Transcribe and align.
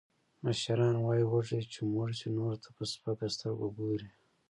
مشران 0.43 0.95
وایي، 0.99 1.23
وږی 1.27 1.61
چې 1.71 1.79
موړ 1.93 2.09
شي، 2.19 2.27
نورو 2.37 2.57
ته 2.63 2.69
په 2.75 2.83
سپکه 2.91 3.27
سترگه 3.33 3.67
گوري. 3.77 4.09